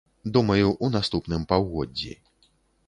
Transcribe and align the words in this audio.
Думаю, 0.37 0.71
у 0.87 0.89
наступным 0.95 1.47
паўгоддзі. 1.53 2.13